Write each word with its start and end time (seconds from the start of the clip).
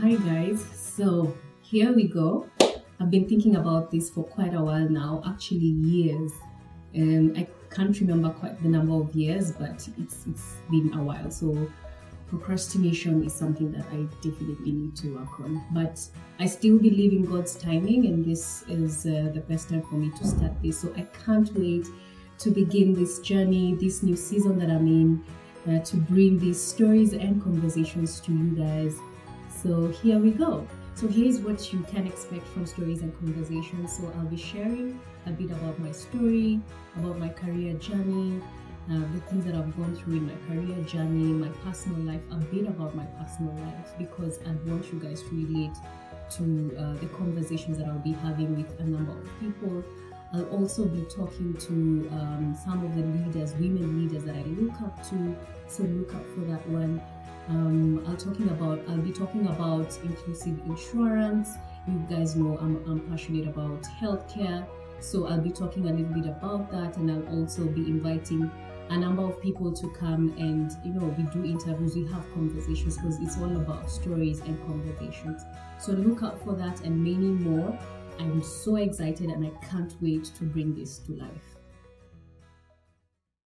Hi 0.00 0.14
guys, 0.14 0.64
so 0.74 1.34
here 1.60 1.92
we 1.92 2.08
go. 2.08 2.48
I've 2.98 3.10
been 3.10 3.28
thinking 3.28 3.56
about 3.56 3.90
this 3.90 4.08
for 4.08 4.24
quite 4.24 4.54
a 4.54 4.62
while 4.62 4.88
now, 4.88 5.22
actually 5.26 5.66
years. 5.66 6.32
Um, 6.96 7.34
I 7.36 7.46
can't 7.68 8.00
remember 8.00 8.30
quite 8.30 8.62
the 8.62 8.70
number 8.70 8.94
of 8.94 9.14
years, 9.14 9.52
but 9.52 9.86
it's 9.98 10.24
it's 10.26 10.54
been 10.70 10.94
a 10.94 11.02
while. 11.02 11.30
So 11.30 11.70
procrastination 12.28 13.22
is 13.22 13.34
something 13.34 13.70
that 13.72 13.84
I 13.92 14.06
definitely 14.22 14.72
need 14.72 14.96
to 14.96 15.14
work 15.14 15.40
on. 15.40 15.62
But 15.72 16.00
I 16.38 16.46
still 16.46 16.78
believe 16.78 17.12
in 17.12 17.26
God's 17.26 17.54
timing, 17.56 18.06
and 18.06 18.24
this 18.24 18.64
is 18.66 19.04
uh, 19.04 19.30
the 19.34 19.40
best 19.40 19.68
time 19.68 19.82
for 19.82 19.96
me 19.96 20.10
to 20.18 20.26
start 20.26 20.52
this. 20.62 20.80
So 20.80 20.90
I 20.96 21.06
can't 21.26 21.54
wait 21.54 21.86
to 22.38 22.50
begin 22.50 22.94
this 22.94 23.18
journey, 23.18 23.74
this 23.74 24.02
new 24.02 24.16
season 24.16 24.58
that 24.60 24.70
I'm 24.70 24.86
in, 24.86 25.22
uh, 25.66 25.78
to 25.80 25.96
bring 25.96 26.38
these 26.38 26.60
stories 26.60 27.12
and 27.12 27.42
conversations 27.42 28.20
to 28.20 28.32
you 28.32 28.50
guys. 28.56 28.96
So 29.62 29.88
here 29.88 30.18
we 30.18 30.30
go. 30.30 30.66
So 30.94 31.06
here's 31.06 31.38
what 31.38 31.72
you 31.72 31.80
can 31.84 32.06
expect 32.06 32.46
from 32.48 32.66
stories 32.66 33.02
and 33.02 33.16
conversations. 33.18 33.96
So 33.96 34.12
I'll 34.18 34.26
be 34.26 34.36
sharing 34.36 35.00
a 35.26 35.30
bit 35.30 35.50
about 35.50 35.78
my 35.78 35.92
story, 35.92 36.60
about 36.96 37.18
my 37.18 37.28
career 37.28 37.74
journey, 37.74 38.42
uh, 38.90 39.00
the 39.12 39.20
things 39.28 39.44
that 39.44 39.54
I've 39.54 39.76
gone 39.76 39.94
through 39.96 40.16
in 40.16 40.26
my 40.26 40.34
career 40.48 40.82
journey, 40.84 41.32
my 41.32 41.48
personal 41.64 42.00
life, 42.00 42.22
a 42.30 42.36
bit 42.36 42.66
about 42.66 42.94
my 42.94 43.04
personal 43.20 43.54
life 43.54 43.92
because 43.98 44.40
I 44.46 44.50
want 44.68 44.92
you 44.92 44.98
guys 44.98 45.22
to 45.22 45.28
relate 45.30 45.76
to 46.36 46.76
uh, 46.78 46.94
the 46.94 47.06
conversations 47.16 47.78
that 47.78 47.86
I'll 47.86 47.98
be 47.98 48.12
having 48.12 48.56
with 48.56 48.80
a 48.80 48.84
number 48.84 49.12
of 49.12 49.28
people. 49.40 49.84
I'll 50.32 50.48
also 50.50 50.84
be 50.84 51.02
talking 51.02 51.54
to 51.54 52.08
um, 52.12 52.56
some 52.62 52.84
of 52.84 52.94
the 52.94 53.02
leaders, 53.02 53.54
women 53.54 54.02
leaders 54.02 54.24
that 54.24 54.36
I 54.36 54.42
look 54.42 54.80
up 54.82 55.02
to. 55.08 55.36
So 55.68 55.84
look 55.84 56.14
up 56.14 56.24
for 56.34 56.40
that 56.40 56.66
one. 56.68 57.00
Um, 57.48 58.04
I'll 58.06 58.16
talking 58.16 58.48
about 58.50 58.80
I'll 58.88 58.98
be 58.98 59.12
talking 59.12 59.46
about 59.46 59.98
inclusive 60.04 60.60
insurance. 60.66 61.56
You 61.86 62.04
guys 62.10 62.36
know 62.36 62.58
I'm, 62.60 62.76
I'm 62.86 63.00
passionate 63.08 63.48
about 63.48 63.82
healthcare, 63.82 64.66
so 65.00 65.26
I'll 65.26 65.40
be 65.40 65.50
talking 65.50 65.88
a 65.88 65.92
little 65.92 66.12
bit 66.12 66.26
about 66.26 66.70
that, 66.72 66.98
and 66.98 67.10
I'll 67.10 67.38
also 67.40 67.64
be 67.64 67.86
inviting 67.86 68.50
a 68.90 68.96
number 68.96 69.22
of 69.22 69.40
people 69.40 69.70
to 69.72 69.88
come 69.90 70.34
and 70.38 70.72
you 70.84 70.98
know 70.98 71.06
we 71.16 71.24
do 71.24 71.44
interviews, 71.44 71.94
we 71.94 72.06
have 72.06 72.24
conversations 72.32 72.96
because 72.96 73.18
it's 73.20 73.38
all 73.38 73.56
about 73.56 73.90
stories 73.90 74.40
and 74.40 74.58
conversations. 74.66 75.44
So 75.78 75.92
look 75.92 76.22
out 76.22 76.42
for 76.42 76.54
that 76.54 76.82
and 76.82 77.02
many 77.02 77.28
more. 77.28 77.78
I'm 78.18 78.42
so 78.42 78.76
excited 78.76 79.30
and 79.30 79.46
I 79.46 79.50
can't 79.66 79.94
wait 80.00 80.24
to 80.24 80.44
bring 80.44 80.74
this 80.74 80.98
to 81.00 81.12
life. 81.12 81.57